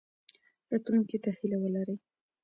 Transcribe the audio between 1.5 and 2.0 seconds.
ولرئ